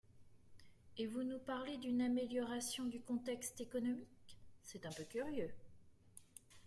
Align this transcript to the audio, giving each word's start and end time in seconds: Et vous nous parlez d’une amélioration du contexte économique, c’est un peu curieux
Et 0.97 1.05
vous 1.05 1.21
nous 1.21 1.37
parlez 1.37 1.77
d’une 1.77 2.01
amélioration 2.01 2.85
du 2.87 2.99
contexte 2.99 3.61
économique, 3.61 4.35
c’est 4.63 4.87
un 4.87 4.91
peu 4.91 5.03
curieux 5.03 5.51